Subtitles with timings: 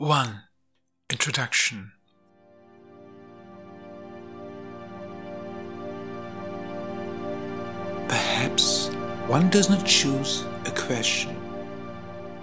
[0.00, 0.42] 1.
[1.10, 1.90] Introduction
[8.06, 8.90] Perhaps
[9.26, 11.36] one does not choose a question.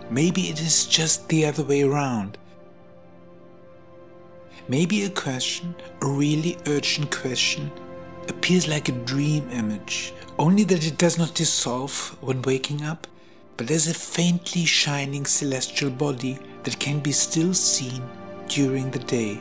[0.10, 2.38] Maybe it is just the other way around.
[4.68, 7.72] Maybe a question, a really urgent question,
[8.28, 13.08] appears like a dream image, only that it does not dissolve when waking up,
[13.56, 18.04] but as a faintly shining celestial body that can be still seen
[18.48, 19.40] during the day.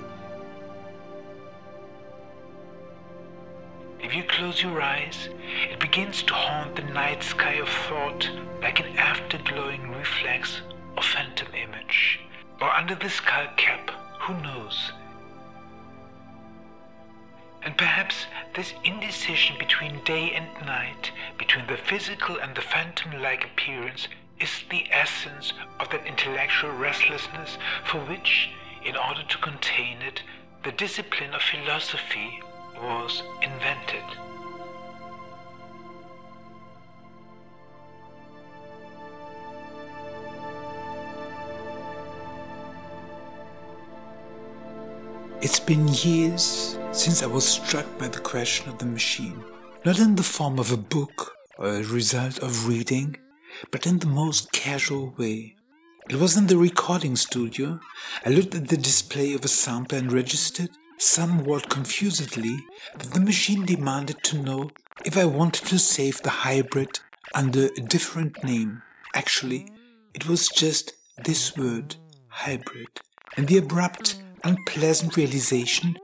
[4.01, 5.29] If you close your eyes,
[5.71, 10.61] it begins to haunt the night sky of thought like an afterglowing reflex
[10.96, 12.21] or phantom image.
[12.61, 14.93] Or under the skull cap, who knows?
[17.63, 23.45] And perhaps this indecision between day and night, between the physical and the phantom like
[23.45, 24.09] appearance,
[24.44, 28.50] is the essence of that intellectual restlessness for which,
[28.84, 30.22] in order to contain it,
[30.64, 32.41] the discipline of philosophy
[32.77, 34.06] was invented.
[45.41, 49.42] It's been years since I was struck by the question of the machine,
[49.86, 53.17] not in the form of a book or a result of reading,
[53.71, 55.57] but in the most casual way.
[56.09, 57.81] It was in the recording studio.
[58.27, 62.59] I looked at the display of a sample and registered, somewhat confusedly,
[62.99, 64.71] that the machine demanded to know
[65.05, 67.01] if I wanted to save the hybrid
[67.35, 68.83] under a different name.
[69.15, 69.69] Actually,
[70.13, 70.93] it was just
[71.25, 71.97] this word,
[72.29, 73.01] hybrid,
[73.37, 75.97] and the abrupt, unpleasant realization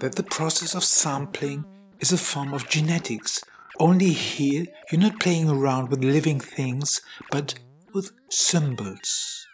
[0.00, 1.64] that the process of sampling
[2.00, 3.42] is a form of genetics.
[3.80, 7.54] Only here, you're not playing around with living things, but
[7.92, 9.46] with symbols.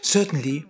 [0.00, 0.64] Certainly,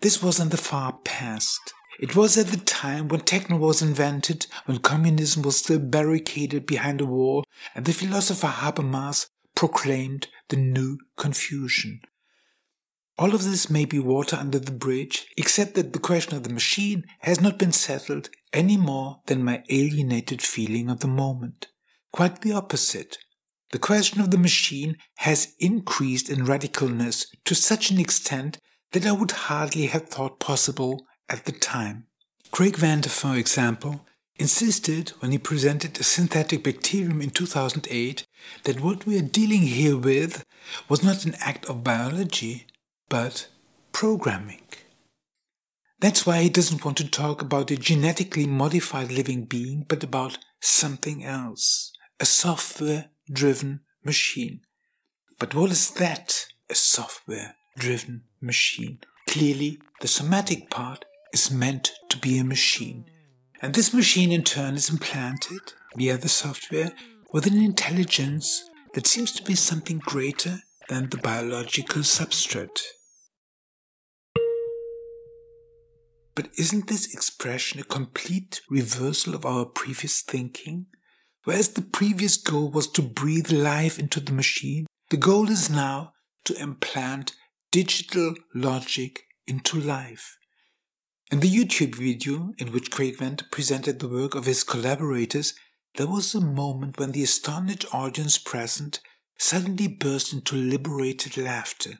[0.00, 1.74] this was in the far past.
[2.00, 7.00] It was at the time when techno was invented, when communism was still barricaded behind
[7.00, 12.00] a wall, and the philosopher Habermas proclaimed the new confusion.
[13.18, 16.54] All of this may be water under the bridge, except that the question of the
[16.54, 21.66] machine has not been settled any more than my alienated feeling of the moment.
[22.12, 23.18] Quite the opposite.
[23.70, 28.58] The question of the machine has increased in radicalness to such an extent
[28.92, 32.06] that I would hardly have thought possible at the time.
[32.50, 38.26] Craig Venter, for example, insisted when he presented a synthetic bacterium in 2008
[38.64, 40.46] that what we are dealing here with
[40.88, 42.66] was not an act of biology,
[43.10, 43.48] but
[43.92, 44.62] programming.
[46.00, 50.38] That's why he doesn't want to talk about a genetically modified living being, but about
[50.60, 54.60] something else a software driven machine.
[55.38, 58.98] But what is that, a software driven machine?
[59.28, 63.04] Clearly, the somatic part is meant to be a machine.
[63.62, 66.92] And this machine in turn is implanted via the software
[67.32, 72.80] with an intelligence that seems to be something greater than the biological substrate.
[76.34, 80.86] But isn't this expression a complete reversal of our previous thinking?
[81.48, 86.12] Whereas the previous goal was to breathe life into the machine, the goal is now
[86.44, 87.32] to implant
[87.72, 90.36] digital logic into life.
[91.32, 95.54] In the YouTube video in which Craig Venter presented the work of his collaborators,
[95.94, 99.00] there was a moment when the astonished audience present
[99.38, 101.92] suddenly burst into liberated laughter.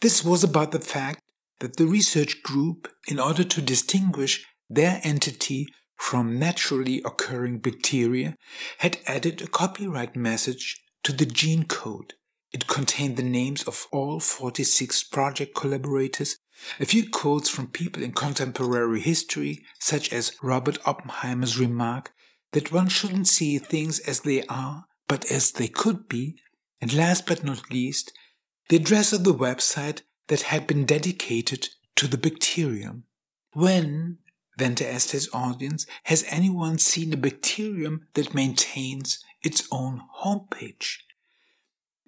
[0.00, 1.20] This was about the fact
[1.60, 5.66] that the research group, in order to distinguish their entity
[5.96, 8.36] from naturally occurring bacteria
[8.78, 12.14] had added a copyright message to the gene code.
[12.52, 16.38] It contained the names of all 46 project collaborators,
[16.80, 22.12] a few quotes from people in contemporary history, such as Robert Oppenheimer's remark
[22.52, 26.36] that one shouldn't see things as they are, but as they could be,
[26.80, 28.12] and last but not least,
[28.68, 33.04] the address of the website that had been dedicated to the bacterium.
[33.52, 34.18] When
[34.56, 40.98] Venter asked his audience, has anyone seen a bacterium that maintains its own homepage?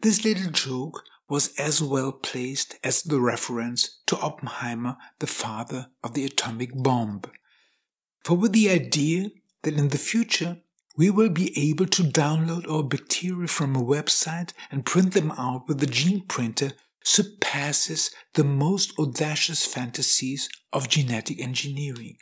[0.01, 6.15] This little joke was as well placed as the reference to Oppenheimer, the father of
[6.15, 7.21] the atomic bomb.
[8.25, 9.29] For with the idea
[9.63, 10.59] that in the future
[10.97, 15.69] we will be able to download our bacteria from a website and print them out
[15.69, 16.73] with a gene printer
[17.05, 22.17] surpasses the most audacious fantasies of genetic engineering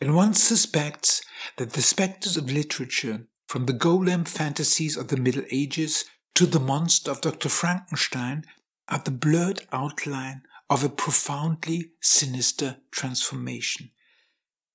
[0.00, 1.22] and one suspects
[1.56, 6.04] that the spectres of literature, from the golem fantasies of the Middle Ages
[6.34, 7.48] to the monster of Dr.
[7.48, 8.44] Frankenstein,
[8.88, 13.90] are the blurred outline of a profoundly sinister transformation.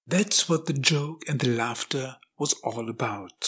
[0.06, 3.48] That's what the joke and the laughter was all about.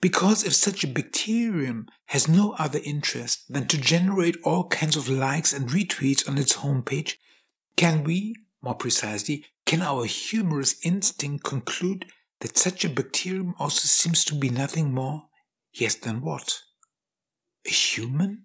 [0.00, 5.08] Because if such a bacterium has no other interest than to generate all kinds of
[5.08, 7.14] likes and retweets on its homepage,
[7.76, 12.04] can we, more precisely, can our humorous instinct conclude
[12.42, 15.22] that such a bacterium also seems to be nothing more,
[15.72, 16.60] yes, than what?
[17.66, 18.44] A human?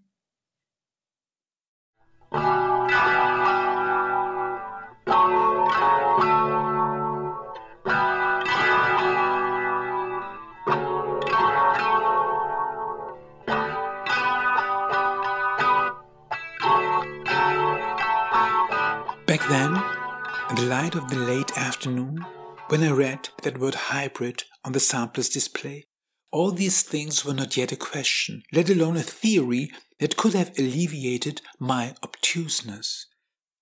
[20.82, 22.24] Light of the late afternoon,
[22.68, 25.88] when I read that word hybrid on the sampler's display,
[26.32, 30.52] all these things were not yet a question, let alone a theory that could have
[30.56, 33.08] alleviated my obtuseness.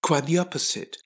[0.04, 0.98] Quite the opposite.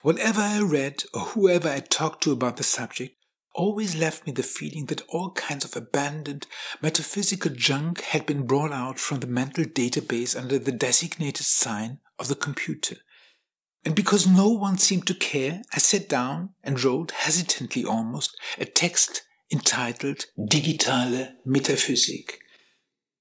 [0.00, 3.16] Whatever I read or whoever I talked to about the subject
[3.54, 6.46] always left me the feeling that all kinds of abandoned
[6.80, 12.28] metaphysical junk had been brought out from the mental database under the designated sign of
[12.28, 12.96] the computer.
[13.84, 18.64] And because no one seemed to care, I sat down and wrote, hesitantly almost, a
[18.64, 22.40] text entitled Digitale Metaphysik.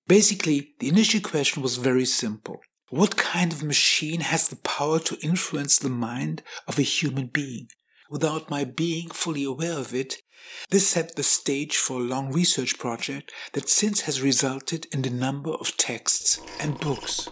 [0.08, 2.60] Basically, the initial question was very simple.
[2.90, 7.68] What kind of machine has the power to influence the mind of a human being?
[8.10, 10.22] Without my being fully aware of it,
[10.70, 15.10] this set the stage for a long research project that since has resulted in the
[15.10, 17.28] number of texts and books.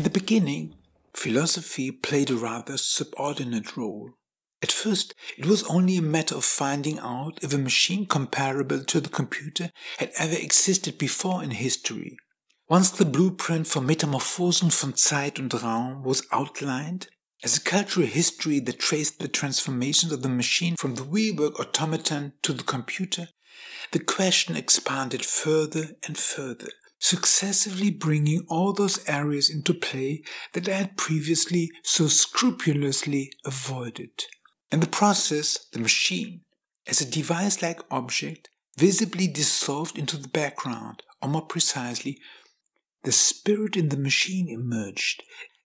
[0.00, 0.76] In the beginning,
[1.12, 4.14] philosophy played a rather subordinate role.
[4.62, 8.98] At first, it was only a matter of finding out if a machine comparable to
[9.02, 12.16] the computer had ever existed before in history.
[12.66, 17.08] Once the blueprint for Metamorphosen von Zeit und Raum was outlined,
[17.44, 22.32] as a cultural history that traced the transformations of the machine from the wheelwork automaton
[22.40, 23.28] to the computer,
[23.92, 26.70] the question expanded further and further
[27.00, 34.26] successively bringing all those areas into play that I had previously so scrupulously avoided.
[34.70, 36.42] In the process, the machine,
[36.86, 42.18] as a device like object, visibly dissolved into the background, or more precisely,
[43.02, 45.22] the spirit in the machine emerged,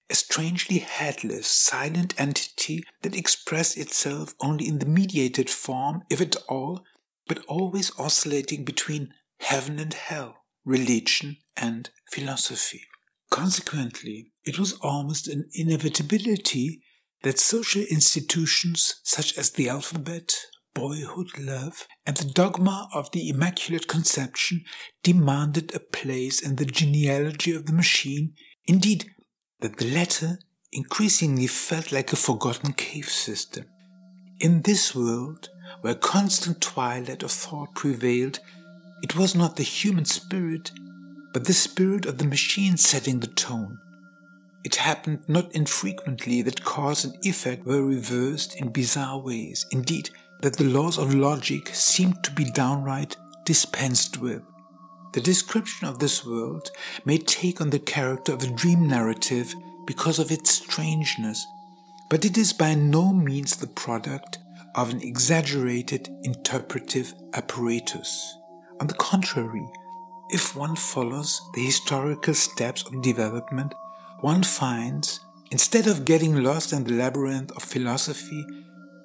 [0.10, 6.38] a strangely headless, silent entity that expressed itself only in the mediated form, if at
[6.48, 6.84] all,
[7.28, 12.82] but always oscillating between heaven and hell religion, and philosophy.
[13.30, 16.82] Consequently, it was almost an inevitability
[17.24, 20.34] that social institutions such as the alphabet,
[20.74, 24.64] boyhood love, and the dogma of the Immaculate Conception
[25.04, 28.34] demanded a place in the genealogy of the machine,
[28.68, 29.06] indeed,
[29.62, 30.40] that the latter
[30.72, 33.66] increasingly felt like a forgotten cave system.
[34.40, 35.50] In this world,
[35.82, 38.40] where constant twilight of thought prevailed,
[39.06, 40.72] it was not the human spirit,
[41.32, 43.78] but the spirit of the machine setting the tone.
[44.64, 50.10] It happened not infrequently that cause and effect were reversed in bizarre ways, indeed,
[50.42, 53.16] that the laws of logic seemed to be downright
[53.46, 54.42] dispensed with.
[55.14, 56.72] The description of this world
[57.06, 59.54] may take on the character of a dream narrative
[59.86, 61.46] because of its strangeness,
[62.10, 64.40] but it is by no means the product
[64.74, 68.36] of an exaggerated interpretive apparatus.
[68.80, 69.68] On the contrary,
[70.30, 73.74] if one follows the historical steps of development,
[74.22, 75.20] one finds,
[75.52, 78.46] instead of getting lost in the labyrinth of philosophy,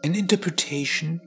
[0.03, 1.21] an interpretation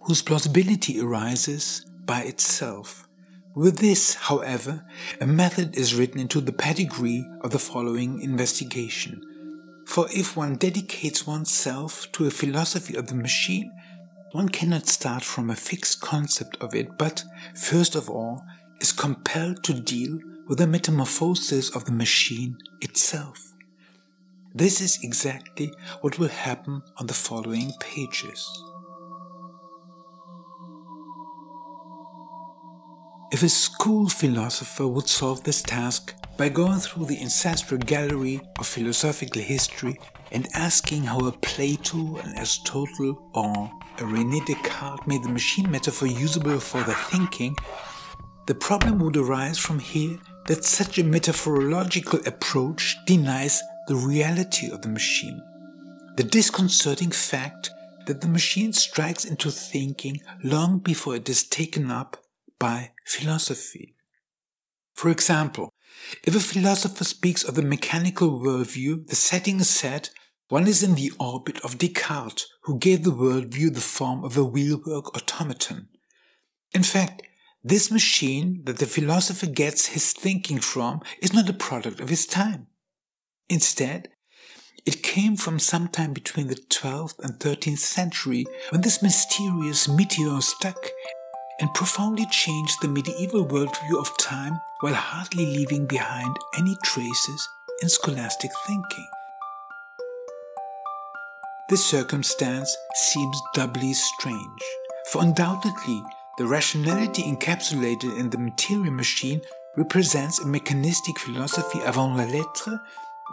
[0.00, 3.08] whose plausibility arises by itself.
[3.54, 4.84] With this, however,
[5.20, 9.22] a method is written into the pedigree of the following investigation.
[9.86, 13.70] For if one dedicates oneself to a philosophy of the machine,
[14.34, 17.22] one cannot start from a fixed concept of it, but,
[17.54, 18.44] first of all,
[18.80, 23.52] is compelled to deal with the metamorphosis of the machine itself.
[24.52, 28.44] This is exactly what will happen on the following pages.
[33.30, 38.66] If a school philosopher would solve this task by going through the ancestral gallery of
[38.66, 39.98] philosophical history
[40.32, 46.08] and asking how a Plato, an Aristotle, or a René Descartes made the machine metaphor
[46.08, 47.54] usable for the thinking,
[48.46, 54.82] the problem would arise from here that such a metaphorological approach denies the reality of
[54.82, 55.40] the machine.
[56.16, 57.70] The disconcerting fact
[58.06, 62.22] that the machine strikes into thinking long before it is taken up
[62.58, 63.94] by philosophy.
[64.94, 65.73] For example,
[66.22, 70.10] if a philosopher speaks of the mechanical worldview, the setting is set,
[70.48, 74.44] one is in the orbit of Descartes, who gave the worldview the form of a
[74.44, 75.88] wheelwork automaton.
[76.72, 77.22] In fact,
[77.62, 82.26] this machine that the philosopher gets his thinking from is not a product of his
[82.26, 82.66] time.
[83.48, 84.10] Instead,
[84.84, 90.90] it came from sometime between the 12th and 13th century when this mysterious meteor struck
[91.60, 97.48] and profoundly changed the medieval worldview of time while hardly leaving behind any traces
[97.82, 99.06] in scholastic thinking.
[101.70, 104.62] This circumstance seems doubly strange,
[105.10, 106.02] for undoubtedly
[106.36, 109.40] the rationality encapsulated in the material machine
[109.76, 112.80] represents a mechanistic philosophy avant la lettre,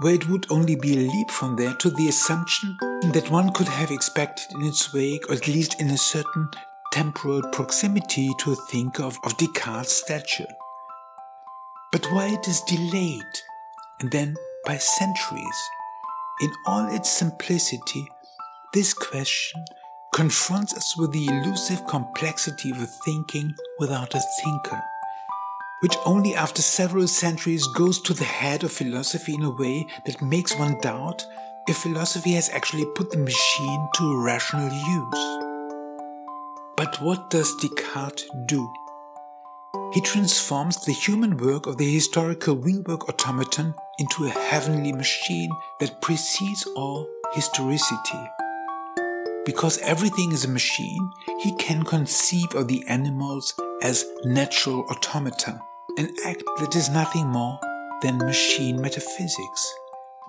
[0.02, 2.78] where it would only be a leap from there to the assumption
[3.12, 6.48] that one could have expected in its wake, or at least in a certain
[6.92, 10.48] temporal proximity to a thinker of, of Descartes' stature.
[11.92, 13.34] But why it is delayed,
[14.00, 15.70] and then by centuries?
[16.42, 18.08] In all its simplicity,
[18.74, 19.64] this question
[20.14, 24.82] confronts us with the elusive complexity of a thinking without a thinker,
[25.82, 30.22] which only after several centuries goes to the head of philosophy in a way that
[30.22, 31.26] makes one doubt
[31.68, 35.51] if philosophy has actually put the machine to rational use.
[36.82, 38.68] But what does Descartes do?
[39.94, 46.02] He transforms the human work of the historical wheelwork automaton into a heavenly machine that
[46.02, 48.24] precedes all historicity.
[49.46, 51.12] Because everything is a machine,
[51.42, 55.62] he can conceive of the animals as natural automata,
[56.00, 57.60] an act that is nothing more
[58.02, 59.72] than machine metaphysics.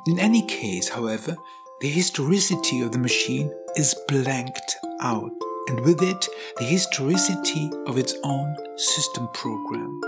[0.07, 1.35] In any case, however,
[1.81, 5.33] the historicity of the machine is blanked out,
[5.69, 6.29] and with it,
[6.59, 10.01] the historicity of its own system program.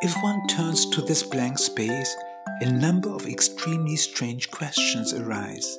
[0.00, 2.16] If one turns to this blank space,
[2.60, 5.78] a number of extremely strange questions arise.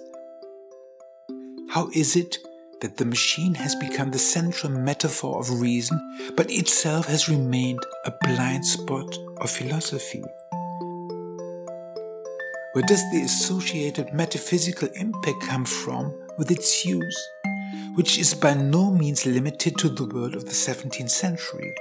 [1.69, 2.37] How is it
[2.81, 5.99] that the machine has become the central metaphor of reason,
[6.35, 10.23] but itself has remained a blind spot of philosophy?
[12.73, 17.29] Where does the associated metaphysical impact come from with its use,
[17.95, 21.73] which is by no means limited to the world of the 17th century?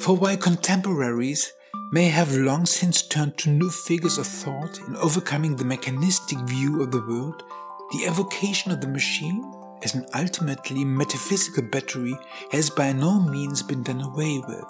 [0.00, 1.52] For while contemporaries
[1.92, 6.82] may have long since turned to new figures of thought in overcoming the mechanistic view
[6.82, 7.42] of the world,
[7.92, 9.44] the evocation of the machine
[9.82, 12.16] as an ultimately metaphysical battery
[12.50, 14.64] has by no means been done away with.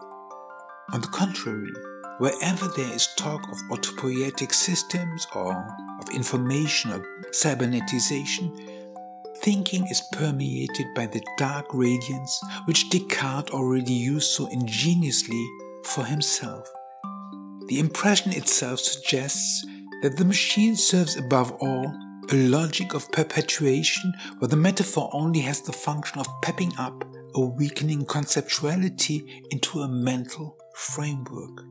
[0.92, 1.72] On the contrary,
[2.18, 5.52] wherever there is talk of autopoietic systems or
[6.00, 8.69] of information or cybernetization,
[9.42, 15.44] thinking is permeated by the dark radiance which Descartes already used so ingeniously
[15.84, 16.68] for himself.
[17.68, 19.64] The impression itself suggests
[20.02, 21.86] that the machine serves above all
[22.32, 27.04] a logic of perpetuation where the metaphor only has the function of pepping up
[27.34, 31.64] a weakening conceptuality into a mental framework.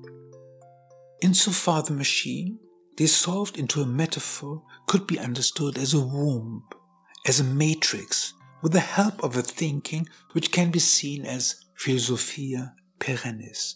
[1.21, 2.59] Insofar the machine,
[2.95, 6.63] dissolved into a metaphor, could be understood as a womb,
[7.25, 12.73] as a matrix, with the help of a thinking which can be seen as philosophia
[12.99, 13.75] perennis.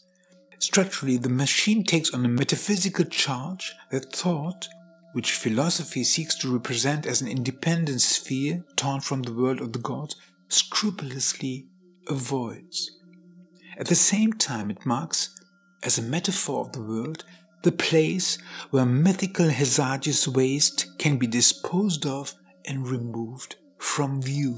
[0.59, 4.67] Structurally, the machine takes on a metaphysical charge that thought
[5.13, 9.79] which philosophy seeks to represent as an independent sphere torn from the world of the
[9.79, 10.15] gods,
[10.49, 11.67] scrupulously
[12.07, 12.91] avoids.
[13.77, 15.35] At the same time, it marks,
[15.83, 17.23] as a metaphor of the world,
[17.63, 18.37] the place
[18.71, 22.33] where mythical hazardous waste can be disposed of
[22.67, 24.57] and removed from view.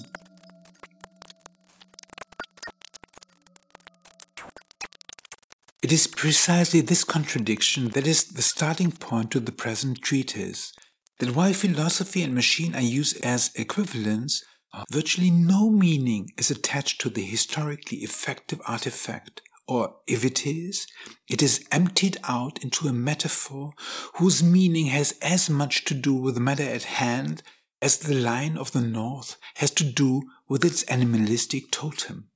[5.85, 10.73] It is precisely this contradiction that is the starting point to the present treatise.
[11.19, 14.43] That while philosophy and machine are used as equivalents,
[14.91, 20.87] virtually no meaning is attached to the historically effective artifact, or if it is,
[21.29, 23.73] it is emptied out into a metaphor
[24.15, 27.43] whose meaning has as much to do with the matter at hand
[27.81, 32.29] as the lion of the north has to do with its animalistic totem.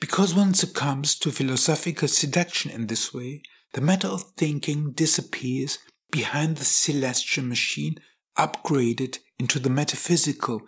[0.00, 3.42] Because one succumbs to philosophical seduction in this way,
[3.74, 5.78] the matter of thinking disappears
[6.10, 7.98] behind the celestial machine
[8.36, 10.62] upgraded into the metaphysical.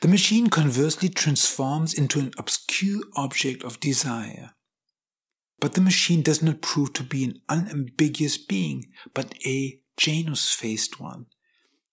[0.00, 4.52] The machine conversely transforms into an obscure object of desire.
[5.60, 10.98] But the machine does not prove to be an unambiguous being, but a Janus faced
[10.98, 11.26] one,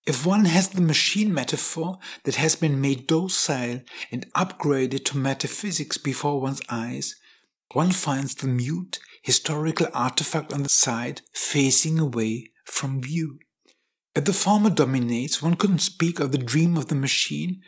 [0.07, 5.97] if one has the machine metaphor that has been made docile and upgraded to metaphysics
[5.97, 7.17] before one's eyes,
[7.73, 13.37] one finds the mute historical artifact on the side facing away from view.
[14.15, 17.61] If the former dominates, one couldn't speak of the dream of the machine.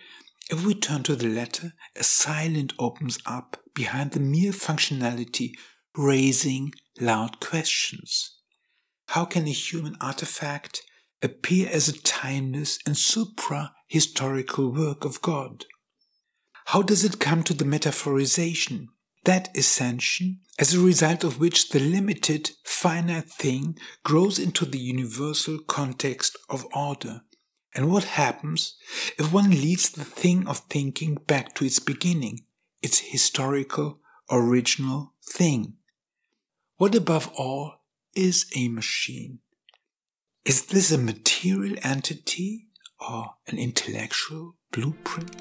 [0.50, 5.52] If we turn to the latter, a silence opens up behind the mere functionality,
[5.94, 8.38] raising loud questions.
[9.10, 10.84] How can a human artifact
[11.22, 15.66] appear as a timeless and supra historical work of God?
[16.68, 18.88] How does it come to the metaphorization,
[19.26, 25.60] that ascension, as a result of which the limited, finite thing grows into the universal
[25.60, 27.22] context of order?
[27.76, 28.76] And what happens
[29.18, 32.42] if one leads the thing of thinking back to its beginning,
[32.82, 34.00] its historical,
[34.30, 35.74] original thing?
[36.78, 37.82] What above all
[38.16, 39.40] is a machine?
[40.46, 42.68] Is this a material entity
[43.00, 45.36] or an intellectual blueprint?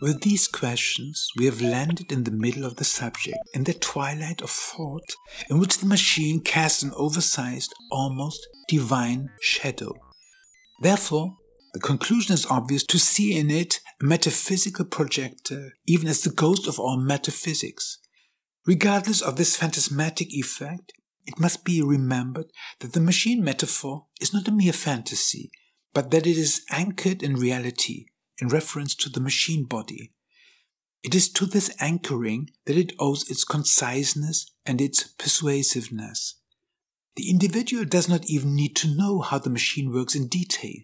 [0.00, 4.40] With these questions, we have landed in the middle of the subject, in the twilight
[4.40, 5.16] of thought,
[5.50, 9.94] in which the machine casts an oversized, almost divine shadow.
[10.80, 11.36] Therefore,
[11.74, 16.68] the conclusion is obvious to see in it a metaphysical projector, even as the ghost
[16.68, 17.98] of all metaphysics.
[18.66, 20.92] Regardless of this phantasmatic effect,
[21.26, 22.46] it must be remembered
[22.80, 25.50] that the machine metaphor is not a mere fantasy,
[25.92, 28.06] but that it is anchored in reality
[28.40, 30.12] in reference to the machine body.
[31.02, 36.37] It is to this anchoring that it owes its conciseness and its persuasiveness.
[37.18, 40.82] The individual does not even need to know how the machine works in detail.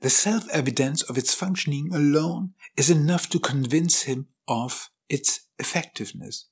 [0.00, 6.46] The self evidence of its functioning alone is enough to convince him of its effectiveness.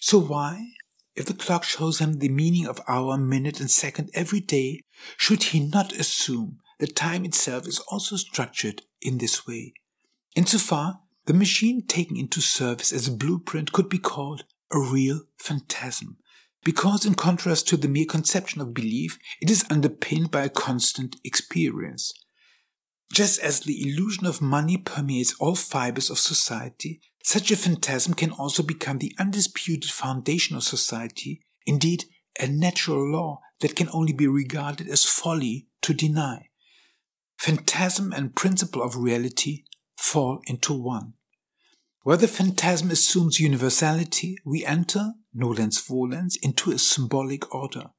[0.00, 0.70] So, why,
[1.14, 4.82] if the clock shows him the meaning of hour, minute, and second every day,
[5.16, 9.72] should he not assume that time itself is also structured in this way.
[10.34, 16.16] Insofar, the machine taken into service as a blueprint could be called a real phantasm,
[16.66, 21.14] because in contrast to the mere conception of belief, it is underpinned by a constant
[21.22, 22.12] experience.
[23.12, 28.32] Just as the illusion of money permeates all fibers of society, such a phantasm can
[28.32, 32.06] also become the undisputed foundation of society, indeed,
[32.40, 36.48] a natural law that can only be regarded as folly to deny.
[37.38, 39.62] Phantasm and principle of reality
[39.96, 41.12] fall into one.
[42.06, 47.90] Where the phantasm assumes universality, we enter, nolens volens, into a symbolic order,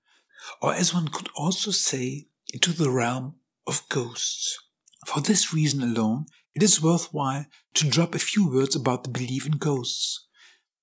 [0.61, 3.35] or as one could also say, into the realm
[3.67, 4.57] of ghosts.
[5.05, 9.45] For this reason alone, it is worthwhile to drop a few words about the belief
[9.45, 10.25] in ghosts.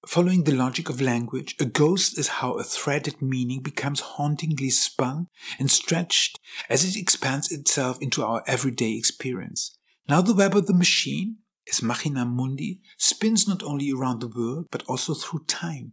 [0.06, 5.28] Following the logic of language, a ghost is how a threaded meaning becomes hauntingly spun
[5.58, 9.78] and stretched as it expands itself into our everyday experience.
[10.10, 11.38] Now the web of the machine,
[11.70, 15.92] as Machina Mundi, spins not only around the world but also through time,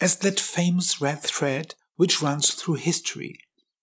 [0.00, 3.38] as that famous red thread which runs through history.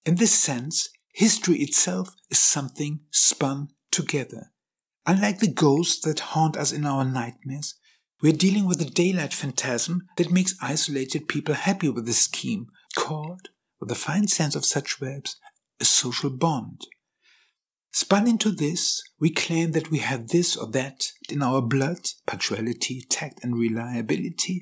[0.05, 4.51] In this sense, history itself is something spun together.
[5.05, 7.75] Unlike the ghosts that haunt us in our nightmares,
[8.21, 13.49] we're dealing with a daylight phantasm that makes isolated people happy with a scheme called,
[13.79, 15.37] with a fine sense of such verbs,
[15.79, 16.85] a social bond.
[17.91, 23.01] Spun into this, we claim that we have this or that in our blood, punctuality,
[23.09, 24.61] tact, and reliability.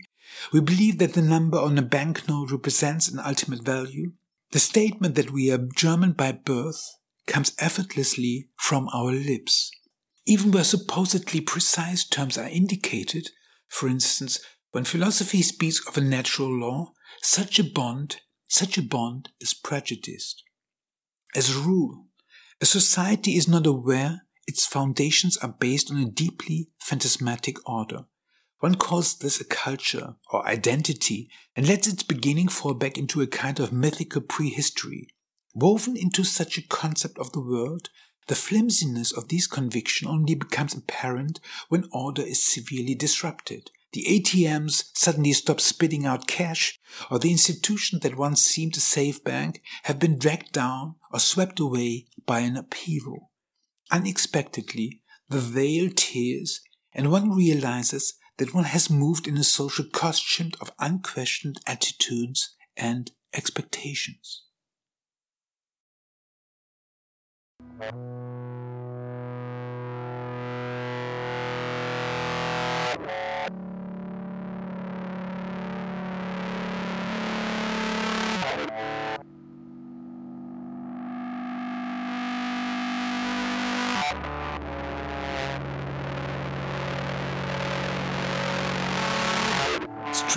[0.51, 4.13] We believe that the number on a banknote represents an ultimate value.
[4.51, 6.81] The statement that we are German by birth
[7.25, 9.71] comes effortlessly from our lips.
[10.25, 13.29] Even where supposedly precise terms are indicated,
[13.67, 14.39] for instance,
[14.71, 20.43] when philosophy speaks of a natural law, such a bond, such a bond is prejudiced.
[21.35, 22.06] As a rule,
[22.59, 28.05] a society is not aware its foundations are based on a deeply phantasmatic order.
[28.59, 33.27] One calls this a culture or identity and lets its beginning fall back into a
[33.27, 35.09] kind of mythical prehistory.
[35.53, 37.89] Woven into such a concept of the world,
[38.27, 41.39] the flimsiness of these convictions only becomes apparent
[41.69, 43.69] when order is severely disrupted.
[43.93, 49.23] The ATMs suddenly stop spitting out cash, or the institutions that once seemed a safe
[49.23, 53.31] bank have been dragged down or swept away by an upheaval.
[53.91, 56.61] Unexpectedly, the veil tears,
[56.93, 63.11] and one realizes that one has moved in a social costume of unquestioned attitudes and
[63.33, 64.43] expectations.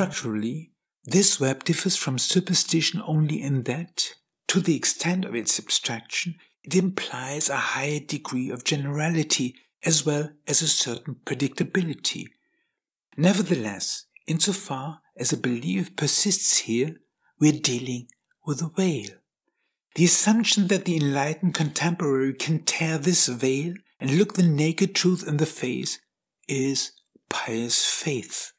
[0.01, 0.71] Structurally,
[1.05, 4.15] this web differs from superstition only in that,
[4.49, 10.31] to the extent of its abstraction, it implies a higher degree of generality as well
[10.49, 12.29] as a certain predictability.
[13.19, 16.97] Nevertheless, insofar as a belief persists here,
[17.39, 18.09] we're dealing
[18.47, 19.11] with a veil.
[19.97, 25.29] The assumption that the enlightened contemporary can tear this veil and look the naked truth
[25.29, 26.01] in the face
[26.49, 26.93] is
[27.29, 28.53] pious faith,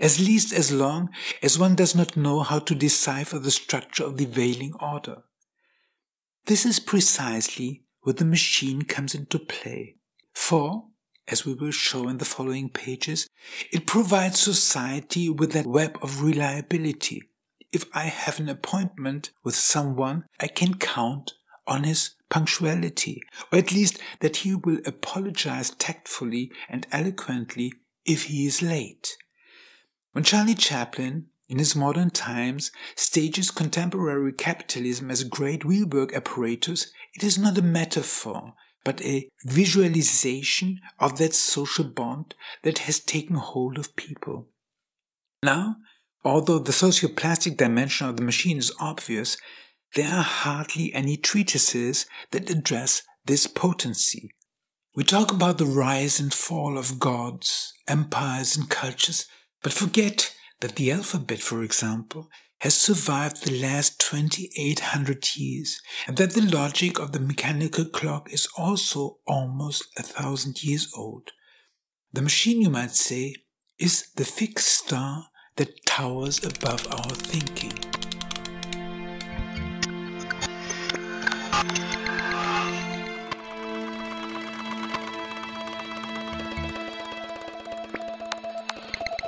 [0.00, 1.10] at least as long
[1.42, 5.22] as one does not know how to decipher the structure of the veiling order.
[6.46, 9.96] This is precisely where the machine comes into play.
[10.32, 10.84] For,
[11.28, 13.28] as we will show in the following pages,
[13.70, 17.22] it provides society with that web of reliability.
[17.72, 21.34] If I have an appointment with someone, I can count
[21.66, 28.46] on his punctuality, or at least that he will apologize tactfully and eloquently if he
[28.46, 29.16] is late.
[30.12, 36.92] When Charlie Chaplin, in his modern times, stages contemporary capitalism as a great wheelwork apparatus,
[37.14, 43.36] it is not a metaphor, but a visualization of that social bond that has taken
[43.36, 44.48] hold of people.
[45.42, 45.76] Now,
[46.24, 49.36] although the socioplastic dimension of the machine is obvious,
[49.94, 54.30] there are hardly any treatises that address this potency.
[54.94, 59.26] We talk about the rise and fall of gods, empires, and cultures,
[59.62, 66.32] but forget that the alphabet, for example, has survived the last 2800 years, and that
[66.32, 71.30] the logic of the mechanical clock is also almost a thousand years old.
[72.12, 73.34] The machine, you might say,
[73.78, 77.72] is the fixed star that towers above our thinking.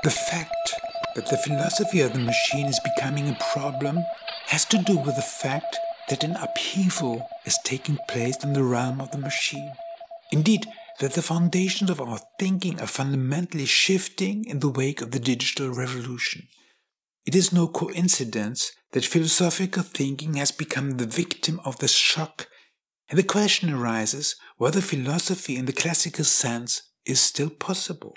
[0.03, 0.75] The fact
[1.15, 4.05] that the philosophy of the machine is becoming a problem
[4.47, 9.01] has to do with the fact that an upheaval is taking place in the realm
[9.01, 9.73] of the machine.
[10.33, 10.67] Indeed,
[10.99, 15.69] that the foundations of our thinking are fundamentally shifting in the wake of the digital
[15.69, 16.49] revolution.
[17.25, 22.49] It is no coincidence that philosophical thinking has become the victim of this shock,
[23.09, 28.17] and the question arises whether philosophy in the classical sense is still possible.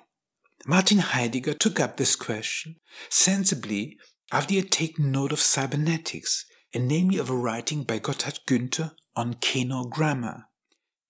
[0.68, 2.78] Martin Heidegger took up this question
[3.10, 3.98] sensibly
[4.32, 8.92] after he had taken note of cybernetics, and namely of a writing by Gotthard Günther
[9.16, 10.46] on kenogrammar.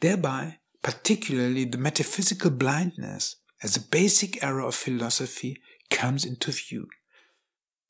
[0.01, 5.57] Thereby, particularly the metaphysical blindness as a basic error of philosophy
[5.89, 6.87] comes into view.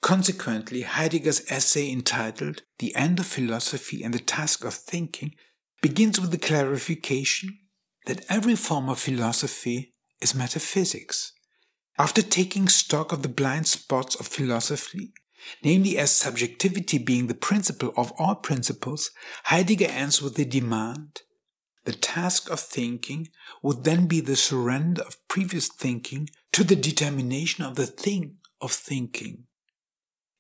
[0.02, 5.34] Consequently, Heidegger's essay entitled The End of Philosophy and the Task of Thinking
[5.82, 7.58] begins with the clarification
[8.06, 11.34] that every form of philosophy is metaphysics.
[11.98, 15.14] After taking stock of the blind spots of philosophy,
[15.64, 19.12] namely as subjectivity being the principle of all principles,
[19.46, 21.22] Heidegger ends with the demand
[21.86, 23.30] the task of thinking
[23.62, 28.72] would then be the surrender of previous thinking to the determination of the thing of
[28.72, 29.46] thinking.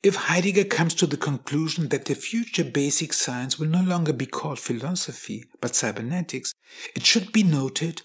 [0.02, 4.26] If Heidegger comes to the conclusion that the future basic science will no longer be
[4.26, 6.54] called philosophy but cybernetics,
[6.96, 8.02] it should be noted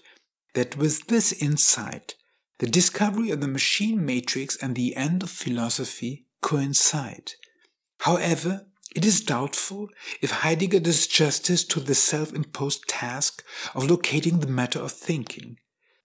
[0.53, 2.15] that with this insight,
[2.61, 7.31] the discovery of the machine matrix and the end of philosophy coincide.
[8.01, 9.89] However, it is doubtful
[10.21, 13.43] if Heidegger does justice to the self imposed task
[13.73, 15.57] of locating the matter of thinking,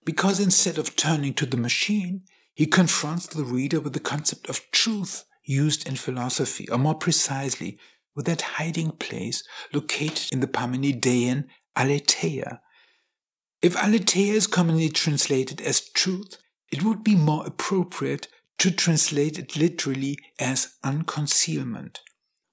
[0.03, 2.23] because instead of turning to the machine,
[2.55, 7.77] he confronts the reader with the concept of truth used in philosophy, or more precisely,
[8.15, 9.43] with that hiding place
[9.73, 12.61] located in the Parmenidean aletheia.
[13.61, 16.37] If aletheia is commonly translated as truth,
[16.71, 18.27] it would be more appropriate
[18.59, 21.99] to translate it literally as unconcealment.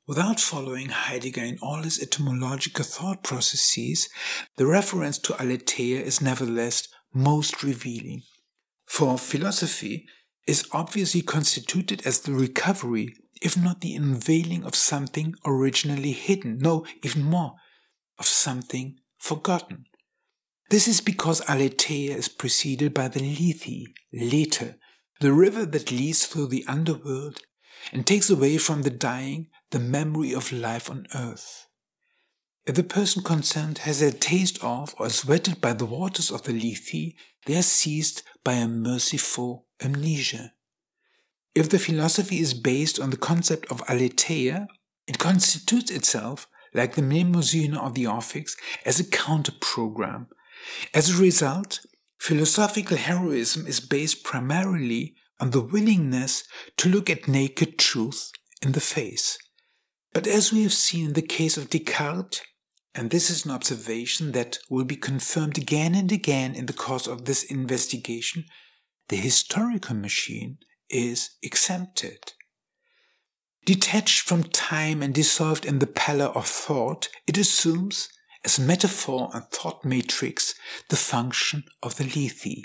[0.06, 4.10] Without following Heidegger in all his etymological thought processes,
[4.56, 8.22] the reference to aletheia is nevertheless most revealing.
[8.84, 10.06] For philosophy
[10.46, 16.84] is obviously constituted as the recovery, if not the unveiling of something originally hidden, no,
[17.02, 17.54] even more,
[18.18, 19.86] of something forgotten.
[20.70, 24.74] This is because Aletheia is preceded by the Lethe, Lethe,
[25.20, 27.42] the river that leads through the underworld
[27.92, 31.66] and takes away from the dying the memory of life on earth.
[32.66, 36.44] If the person concerned has a taste of or is wetted by the waters of
[36.44, 37.12] the Lethe,
[37.44, 40.54] they are seized by a merciful amnesia.
[41.54, 44.66] If the philosophy is based on the concept of aletheia,
[45.06, 48.52] it constitutes itself, like the Mnemosyne of the Orphics,
[48.84, 50.28] as a counter program
[50.92, 51.80] as a result,
[52.18, 56.44] philosophical heroism is based primarily on the willingness
[56.76, 58.30] to look at naked truth
[58.62, 59.38] in the face.
[60.12, 62.40] But as we have seen in the case of Descartes,
[62.94, 67.08] and this is an observation that will be confirmed again and again in the course
[67.08, 68.44] of this investigation,
[69.08, 72.32] the historical machine is exempted.
[73.66, 78.08] Detached from time and dissolved in the pallor of thought, it assumes,
[78.44, 80.54] as metaphor and thought matrix,
[80.90, 82.64] the function of the lethe.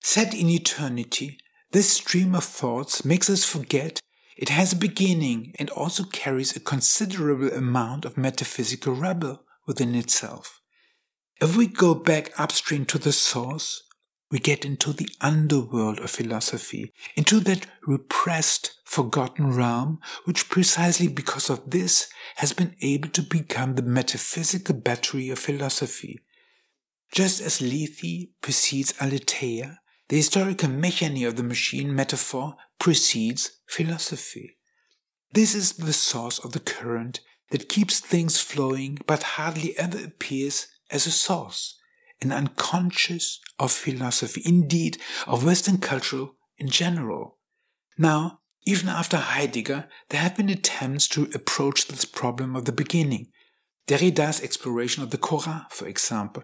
[0.00, 1.38] Set in eternity,
[1.72, 4.00] this stream of thoughts makes us forget
[4.36, 10.60] it has a beginning and also carries a considerable amount of metaphysical rubble within itself.
[11.40, 13.82] If we go back upstream to the source,
[14.30, 21.48] we get into the underworld of philosophy, into that repressed, forgotten realm, which precisely because
[21.48, 26.20] of this has been able to become the metaphysical battery of philosophy.
[27.12, 34.56] Just as Lethe precedes Aletheia, the historical mechane of the machine metaphor precedes philosophy.
[35.32, 40.68] This is the source of the current that keeps things flowing but hardly ever appears
[40.90, 41.78] as a source,
[42.20, 46.26] an unconscious of philosophy, indeed of Western culture
[46.56, 47.38] in general.
[47.96, 53.28] Now, even after Heidegger, there have been attempts to approach this problem of the beginning.
[53.86, 56.42] Derrida's exploration of the Khora, for example.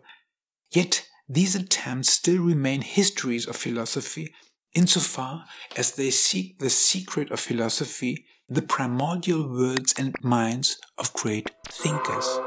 [0.71, 4.33] Yet these attempts still remain histories of philosophy
[4.75, 5.45] insofar
[5.77, 12.39] as they seek the secret of philosophy, the primordial words and minds of great thinkers.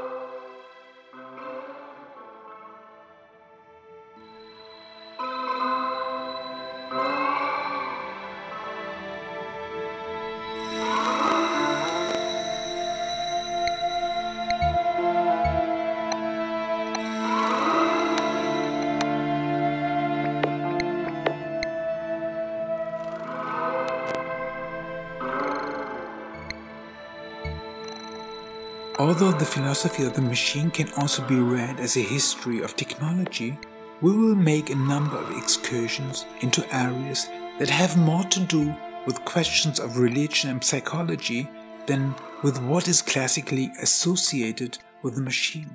[29.08, 33.58] Although the philosophy of the machine can also be read as a history of technology,
[34.02, 37.26] we will make a number of excursions into areas
[37.58, 41.48] that have more to do with questions of religion and psychology
[41.86, 45.74] than with what is classically associated with the machine.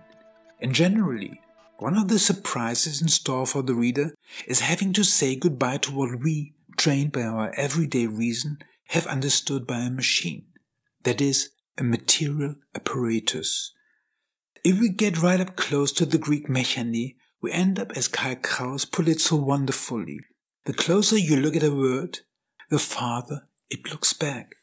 [0.62, 1.42] And generally,
[1.80, 4.14] one of the surprises in store for the reader
[4.46, 9.66] is having to say goodbye to what we, trained by our everyday reason, have understood
[9.66, 10.46] by a machine.
[11.02, 13.74] That is, a material apparatus.
[14.64, 18.36] If we get right up close to the Greek mechane, we end up as Karl
[18.36, 20.20] Kraus put it so wonderfully.
[20.66, 22.20] The closer you look at a word,
[22.70, 24.56] the farther it looks back.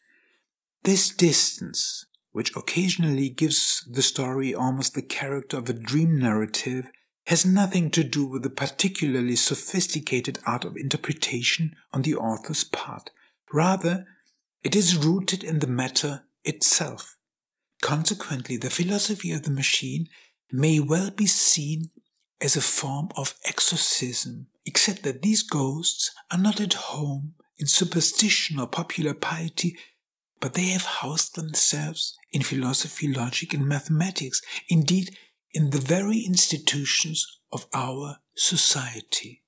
[0.85, 6.91] This distance, which occasionally gives the story almost the character of a dream narrative,
[7.27, 13.11] has nothing to do with the particularly sophisticated art of interpretation on the author's part.
[13.53, 14.07] Rather,
[14.63, 17.17] it is rooted in the matter itself.
[17.83, 20.09] Consequently, the philosophy of the machine
[20.53, 21.91] may well be seen
[22.41, 28.59] as a form of exorcism, except that these ghosts are not at home in superstition
[28.59, 29.77] or popular piety,
[30.41, 35.17] but they have housed themselves in philosophy, logic, and mathematics, indeed,
[35.53, 39.43] in the very institutions of our society.